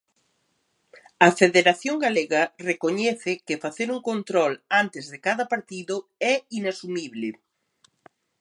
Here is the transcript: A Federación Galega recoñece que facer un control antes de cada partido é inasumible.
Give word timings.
A 1.27 1.29
Federación 1.39 1.95
Galega 2.05 2.43
recoñece 2.69 3.31
que 3.47 3.61
facer 3.65 3.87
un 3.95 4.01
control 4.09 4.53
antes 4.81 5.03
de 5.11 5.17
cada 5.25 5.43
partido 5.53 5.95
é 6.31 6.33
inasumible. 6.59 7.27